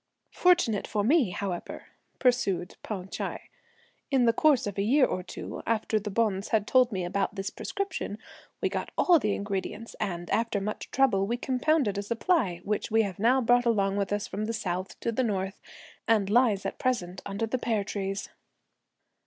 [0.33, 1.85] "Fortunate for me, however,"
[2.17, 3.37] pursued Pao Ch'ai,
[4.09, 7.35] "in the course of a year or two, after the bonze had told me about
[7.35, 8.17] this prescription,
[8.61, 13.03] we got all the ingredients; and, after much trouble, we compounded a supply, which we
[13.03, 15.61] have now brought along with us from the south to the north;
[16.07, 18.29] and lies at present under the pear trees."